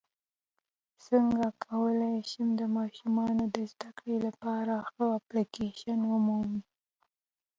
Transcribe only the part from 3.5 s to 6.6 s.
د زدکړې لپاره ښه اپلیکیشن ومومم